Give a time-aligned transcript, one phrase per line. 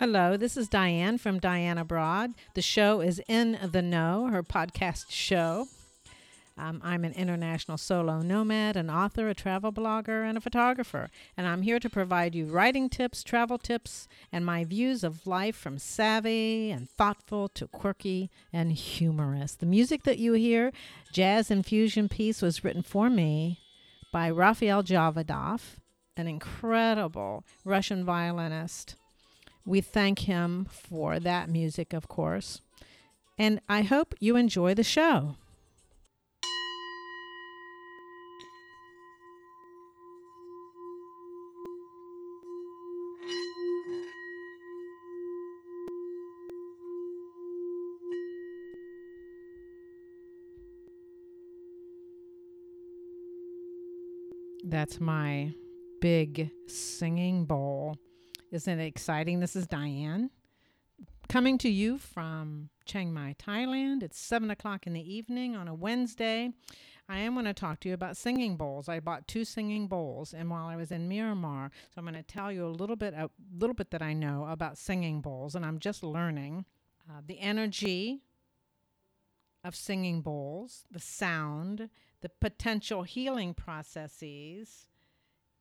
[0.00, 2.30] Hello, this is Diane from Diane Abroad.
[2.54, 5.68] The show is In the Know, her podcast show.
[6.56, 11.10] Um, I'm an international solo nomad, an author, a travel blogger, and a photographer.
[11.36, 15.54] And I'm here to provide you writing tips, travel tips, and my views of life
[15.54, 19.54] from savvy and thoughtful to quirky and humorous.
[19.54, 20.72] The music that you hear,
[21.12, 23.58] Jazz Infusion piece, was written for me
[24.14, 25.76] by Rafael Javadov,
[26.16, 28.96] an incredible Russian violinist.
[29.64, 32.60] We thank him for that music, of course.
[33.38, 35.36] And I hope you enjoy the show.
[54.62, 55.54] That's my
[56.00, 57.96] big singing bowl.
[58.50, 59.38] Isn't it exciting?
[59.38, 60.30] This is Diane
[61.28, 64.02] coming to you from Chiang Mai, Thailand.
[64.02, 66.50] It's seven o'clock in the evening on a Wednesday.
[67.08, 68.88] I am going to talk to you about singing bowls.
[68.88, 72.24] I bought two singing bowls, and while I was in Myanmar, so I'm going to
[72.24, 75.64] tell you a little bit, a little bit that I know about singing bowls, and
[75.64, 76.64] I'm just learning
[77.08, 78.22] uh, the energy
[79.62, 81.88] of singing bowls, the sound,
[82.20, 84.86] the potential healing processes,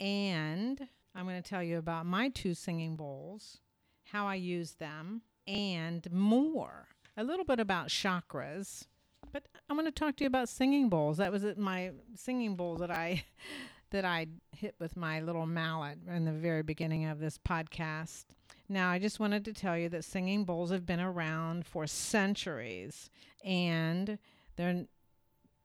[0.00, 3.58] and I'm going to tell you about my two singing bowls,
[4.04, 6.88] how I use them, and more.
[7.16, 8.86] A little bit about chakras,
[9.32, 11.18] but I'm going to talk to you about singing bowls.
[11.18, 13.24] That was my singing bowl that I
[13.90, 18.24] that I hit with my little mallet in the very beginning of this podcast.
[18.66, 23.10] Now, I just wanted to tell you that singing bowls have been around for centuries
[23.44, 24.18] and
[24.56, 24.86] they're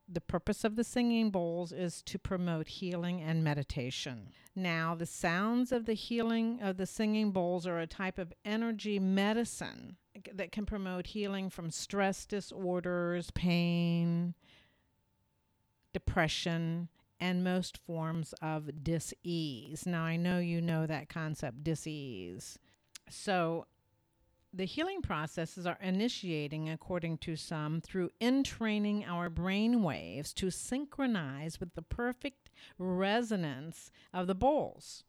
[0.10, 4.30] the purpose of the singing bowls is to promote healing and meditation.
[4.58, 8.98] Now, the sounds of the healing of the singing bowls are a type of energy
[8.98, 9.98] medicine
[10.34, 14.34] that can promote healing from stress disorders, pain,
[15.94, 19.86] depression, and most forms of dis-ease.
[19.86, 22.58] Now, I know you know that concept, dis-ease.
[23.12, 23.68] So,
[24.58, 31.60] the healing processes are initiating, according to some, through entraining our brain waves to synchronize
[31.60, 35.04] with the perfect resonance of the bowls.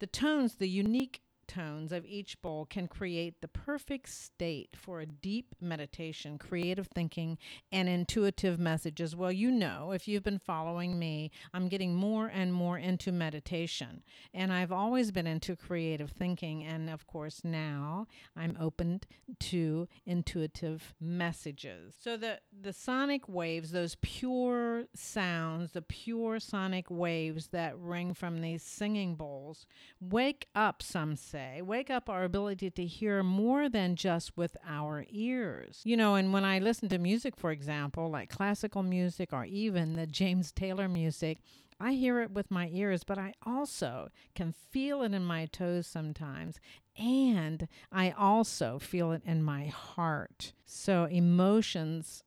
[0.00, 1.21] The tones, the unique
[1.52, 7.36] tones of each bowl can create the perfect state for a deep meditation, creative thinking,
[7.70, 9.14] and intuitive messages.
[9.14, 14.02] Well, you know, if you've been following me, I'm getting more and more into meditation.
[14.32, 16.64] And I've always been into creative thinking.
[16.64, 19.00] And of course, now I'm open
[19.40, 21.94] to intuitive messages.
[22.00, 28.40] So the, the sonic waves, those pure sounds, the pure sonic waves that ring from
[28.40, 29.66] these singing bowls,
[30.00, 34.56] wake up, some say say, wake up our ability to hear more than just with
[34.66, 35.80] our ears.
[35.84, 39.94] You know, and when I listen to music, for example, like classical music or even
[39.94, 41.38] the James Taylor music,
[41.80, 45.86] I hear it with my ears, but I also can feel it in my toes
[45.86, 46.60] sometimes.
[46.96, 50.52] And I also feel it in my heart.
[50.64, 52.22] So emotions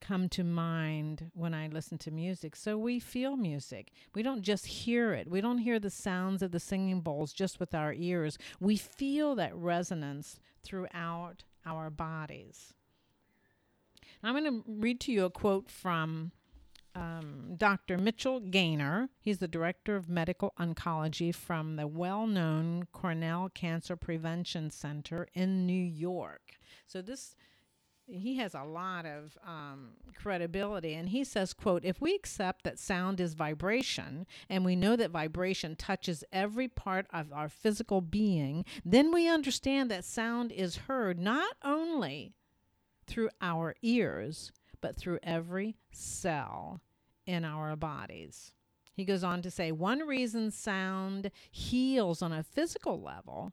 [0.00, 2.56] come to mind when I listen to music.
[2.56, 3.92] So we feel music.
[4.14, 5.30] We don't just hear it.
[5.30, 8.38] We don't hear the sounds of the singing bowls just with our ears.
[8.60, 12.74] We feel that resonance throughout our bodies.
[14.22, 16.32] I'm going to read to you a quote from
[16.96, 17.98] um, Dr.
[17.98, 19.10] Mitchell Gaynor.
[19.20, 25.66] He's the director of medical oncology from the well known Cornell Cancer Prevention Center in
[25.66, 26.58] New York.
[26.86, 27.36] So, this
[28.08, 32.78] he has a lot of um, credibility and he says quote if we accept that
[32.78, 38.64] sound is vibration and we know that vibration touches every part of our physical being
[38.84, 42.32] then we understand that sound is heard not only
[43.06, 46.80] through our ears but through every cell
[47.26, 48.52] in our bodies.
[48.92, 53.52] He goes on to say one reason sound heals on a physical level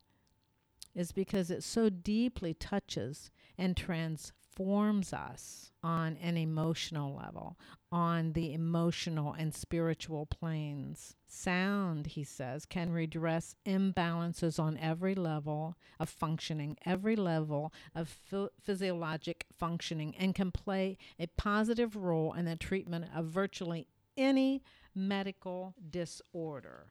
[0.95, 7.57] is because it so deeply touches and transforms forms us on an emotional level,
[7.91, 11.15] on the emotional and spiritual planes.
[11.27, 18.15] Sound, he says, can redress imbalances on every level of functioning, every level of
[18.61, 24.63] physiologic functioning, and can play a positive role in the treatment of virtually any
[24.95, 26.87] medical disorder.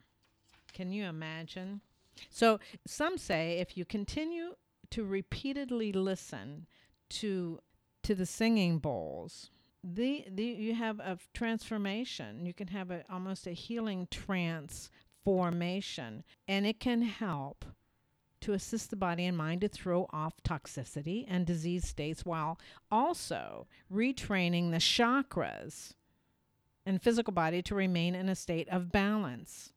[0.72, 1.80] Can you imagine?
[2.28, 4.56] So, some say if you continue
[4.90, 6.66] to repeatedly listen
[7.20, 7.60] to
[8.02, 9.50] to the singing bowls.
[9.84, 12.46] The, the you have a transformation.
[12.46, 16.24] You can have a almost a healing transformation.
[16.46, 17.64] And it can help
[18.42, 22.58] to assist the body and mind to throw off toxicity and disease states while
[22.90, 25.94] also retraining the chakras
[26.84, 29.72] and physical body to remain in a state of balance.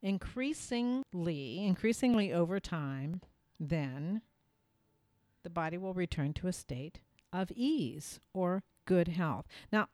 [0.00, 3.20] Increasingly, increasingly over time,
[3.58, 4.22] then
[5.44, 6.98] the body will return to a state
[7.32, 9.46] of ease or good health.
[9.72, 9.88] Now,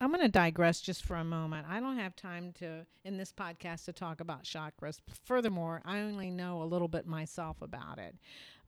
[0.00, 1.66] I'm going to digress just for a moment.
[1.68, 4.98] I don't have time to, in this podcast, to talk about chakras.
[5.24, 8.16] Furthermore, I only know a little bit myself about it.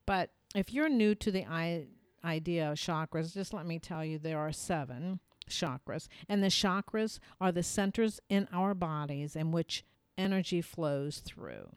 [0.07, 1.87] But if you're new to the I-
[2.25, 5.19] idea of chakras, just let me tell you there are seven
[5.51, 6.07] chakras.
[6.29, 9.85] And the chakras are the centers in our bodies in which
[10.17, 11.69] energy flows through.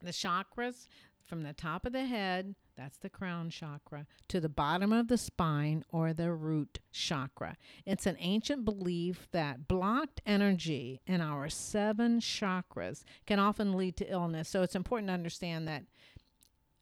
[0.00, 0.88] The chakras
[1.22, 5.18] from the top of the head that's the crown chakra, to the bottom of the
[5.18, 7.56] spine or the root chakra.
[7.86, 14.10] It's an ancient belief that blocked energy in our seven chakras can often lead to
[14.10, 14.48] illness.
[14.48, 15.84] So it's important to understand that.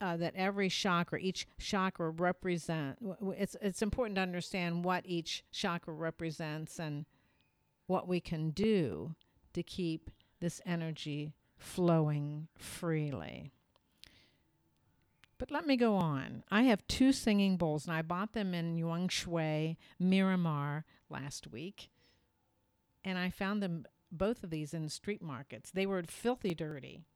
[0.03, 2.97] Uh, that every chakra, each chakra represent.
[3.37, 7.05] It's it's important to understand what each chakra represents and
[7.87, 9.15] what we can do
[9.53, 10.11] to keep
[10.41, 13.53] this energy flowing freely.
[15.41, 16.45] But let me go on.
[16.51, 21.89] I have two singing bowls, and I bought them in Yuang Shui, Myanmar last week.
[23.03, 25.71] And I found them, both of these, in street markets.
[25.71, 27.07] They were filthy dirty,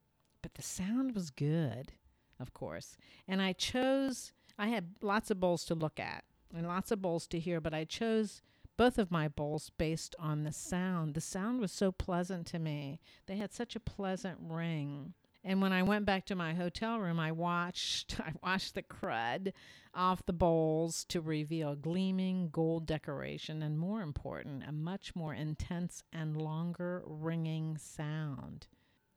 [0.40, 1.92] but the sound was good,
[2.40, 2.96] of course.
[3.28, 6.24] And I chose, I had lots of bowls to look at
[6.56, 8.40] and lots of bowls to hear, but I chose
[8.78, 11.12] both of my bowls based on the sound.
[11.12, 15.12] The sound was so pleasant to me, they had such a pleasant ring.
[15.46, 19.52] And when I went back to my hotel room, I watched I watched the crud
[19.94, 26.02] off the bowls to reveal gleaming gold decoration and more important, a much more intense
[26.12, 28.66] and longer ringing sound.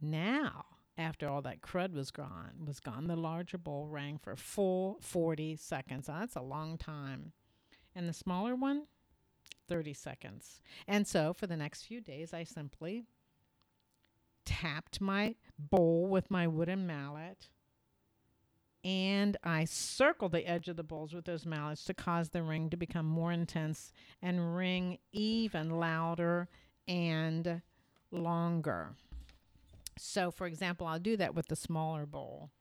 [0.02, 0.66] Now,
[0.98, 5.56] after all that crud was gone, was gone, the larger bowl rang for full 40
[5.56, 6.08] seconds.
[6.08, 7.32] Now, that's a long time.
[7.96, 8.84] And the smaller one,
[9.68, 10.60] 30 seconds.
[10.88, 13.06] And so for the next few days, I simply
[14.48, 17.50] tapped my bowl with my wooden mallet
[18.88, 22.70] and I circled the edge of the bowls with those mallets to cause the ring
[22.70, 23.92] to become more intense
[24.22, 26.48] and ring even louder
[26.88, 27.62] and
[28.12, 28.96] longer.
[29.98, 32.52] So, for example, I'll do that with the smaller bowl.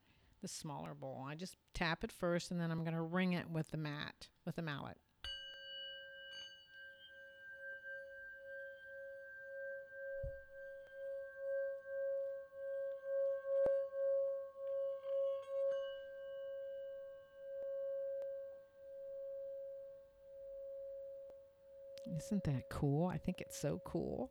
[0.42, 1.24] The smaller bowl.
[1.28, 4.26] I just tap it first and then I'm going to ring it with the mat,
[4.44, 4.96] with the mallet.
[22.18, 23.06] Isn't that cool?
[23.06, 24.30] I think it's so cool.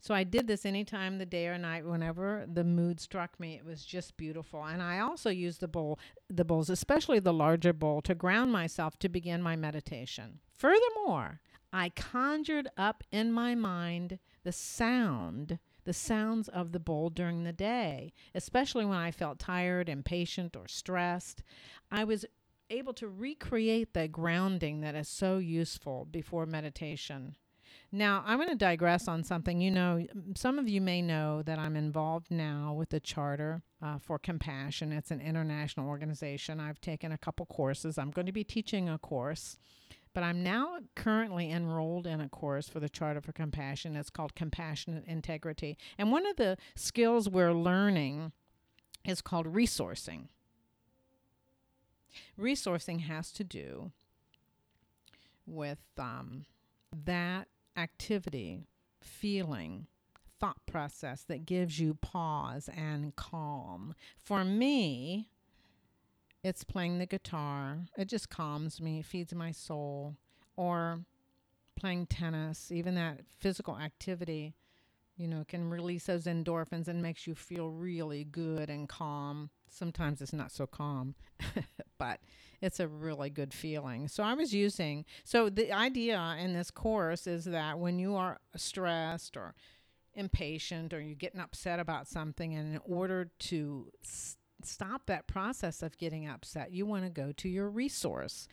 [0.00, 3.54] So I did this anytime the day or night, whenever the mood struck me.
[3.54, 4.62] It was just beautiful.
[4.62, 5.98] And I also used the bowl,
[6.28, 10.40] the bowls, especially the larger bowl, to ground myself to begin my meditation.
[10.54, 11.40] Furthermore,
[11.72, 17.52] I conjured up in my mind the sound, the sounds of the bowl during the
[17.52, 21.42] day, especially when I felt tired, impatient, or stressed.
[21.90, 22.26] I was
[22.74, 27.36] able to recreate the grounding that is so useful before meditation.
[27.92, 29.60] Now, I'm going to digress on something.
[29.60, 30.04] You know,
[30.36, 34.90] some of you may know that I'm involved now with the Charter uh, for Compassion.
[34.90, 36.58] It's an international organization.
[36.58, 37.96] I've taken a couple courses.
[37.96, 39.56] I'm going to be teaching a course,
[40.12, 43.94] but I'm now currently enrolled in a course for the Charter for Compassion.
[43.94, 45.78] It's called Compassionate Integrity.
[45.96, 48.32] And one of the skills we're learning
[49.04, 50.28] is called resourcing.
[52.38, 53.90] Resourcing has to do
[55.46, 56.46] with um,
[57.04, 58.66] that activity,
[59.00, 59.86] feeling,
[60.40, 63.94] thought process that gives you pause and calm.
[64.16, 65.28] For me,
[66.42, 67.78] it's playing the guitar.
[67.96, 70.16] It just calms me, feeds my soul.
[70.56, 71.00] Or
[71.76, 74.54] playing tennis, even that physical activity,
[75.16, 79.50] you know, can release those endorphins and makes you feel really good and calm.
[79.68, 81.14] Sometimes it's not so calm,
[81.98, 82.20] but
[82.60, 84.08] it's a really good feeling.
[84.08, 88.38] So I was using, so the idea in this course is that when you are
[88.56, 89.54] stressed or
[90.14, 93.90] impatient or you're getting upset about something, and in order to
[94.62, 98.48] stop that process of getting upset, you want to go to your resource.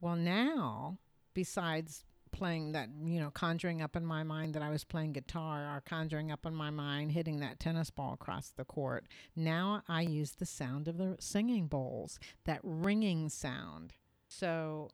[0.00, 0.98] Well, now,
[1.34, 5.64] besides playing that, you know, conjuring up in my mind that I was playing guitar
[5.64, 9.06] or conjuring up in my mind hitting that tennis ball across the court.
[9.34, 13.94] Now I use the sound of the singing bowls, that ringing sound.
[14.28, 14.90] So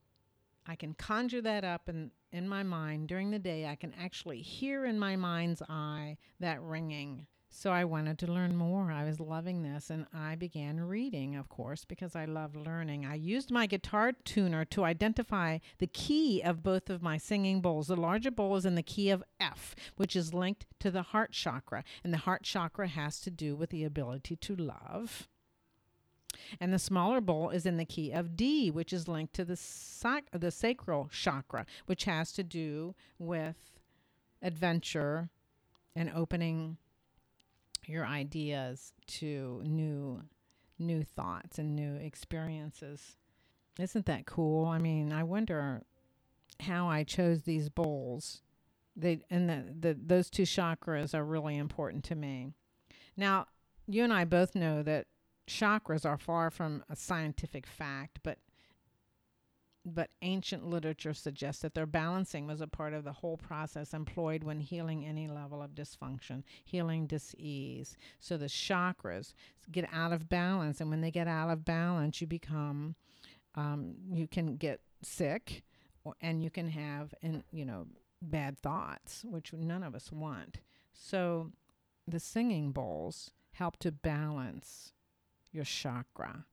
[0.66, 3.66] I can conjure that up in, in my mind during the day.
[3.66, 7.26] I can actually hear in my mind's eye that ringing.
[7.56, 8.90] So I wanted to learn more.
[8.90, 13.06] I was loving this and I began reading, of course, because I love learning.
[13.06, 17.86] I used my guitar tuner to identify the key of both of my singing bowls.
[17.86, 21.30] The larger bowl is in the key of F, which is linked to the heart
[21.30, 21.84] chakra.
[22.02, 25.28] And the heart chakra has to do with the ability to love.
[26.60, 29.56] And the smaller bowl is in the key of D, which is linked to the,
[29.56, 33.78] sac- the sacral chakra, which has to do with
[34.42, 35.30] adventure
[35.94, 36.78] and opening
[37.88, 40.22] your ideas to new
[40.78, 43.16] new thoughts and new experiences.
[43.78, 44.66] Isn't that cool?
[44.66, 45.82] I mean, I wonder
[46.60, 48.42] how I chose these bowls.
[48.96, 52.52] They and the, the those two chakras are really important to me.
[53.16, 53.46] Now,
[53.86, 55.06] you and I both know that
[55.48, 58.38] chakras are far from a scientific fact, but
[59.84, 64.42] but ancient literature suggests that their balancing was a part of the whole process employed
[64.42, 67.96] when healing any level of dysfunction, healing disease.
[68.18, 69.34] So the chakras
[69.70, 72.94] get out of balance, and when they get out of balance, you become,
[73.54, 75.64] um, you can get sick,
[76.02, 77.86] or, and you can have, in, you know,
[78.22, 80.60] bad thoughts, which none of us want.
[80.94, 81.52] So
[82.08, 84.92] the singing bowls help to balance
[85.52, 86.46] your chakra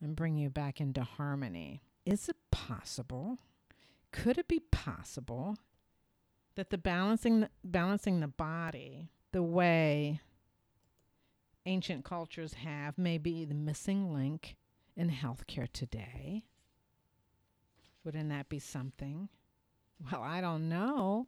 [0.00, 3.38] and bring you back into harmony is it possible?
[4.12, 5.58] Could it be possible
[6.54, 10.20] that the balancing the, balancing the body the way
[11.66, 14.56] ancient cultures have may be the missing link
[14.96, 16.44] in healthcare today?
[18.04, 19.28] Wouldn't that be something?
[20.10, 21.26] Well, I don't know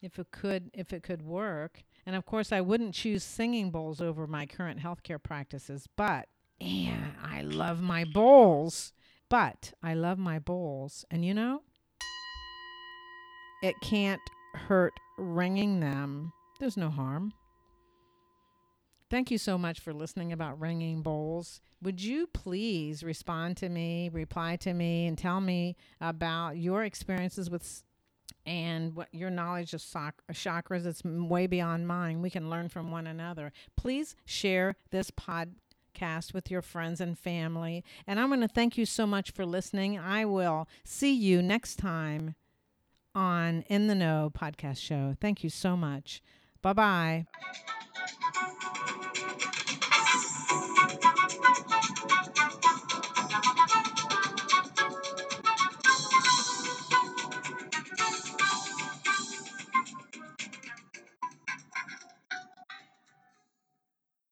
[0.00, 1.82] if it could if it could work.
[2.06, 6.28] And of course, I wouldn't choose singing bowls over my current healthcare practices, but
[6.60, 8.92] I love my bowls.
[9.32, 11.06] But I love my bowls.
[11.10, 11.62] And you know,
[13.62, 14.20] it can't
[14.52, 16.34] hurt ringing them.
[16.60, 17.32] There's no harm.
[19.10, 21.62] Thank you so much for listening about ringing bowls.
[21.80, 27.48] Would you please respond to me, reply to me, and tell me about your experiences
[27.48, 27.84] with
[28.44, 32.20] and what your knowledge of chakras it's way beyond mine.
[32.20, 33.50] We can learn from one another.
[33.78, 35.54] Please share this pod
[35.92, 37.84] podcast with your friends and family.
[38.06, 39.98] And I'm going to thank you so much for listening.
[39.98, 42.34] I will see you next time
[43.14, 45.16] on In the Know podcast show.
[45.20, 46.22] Thank you so much.
[46.62, 47.26] Bye bye.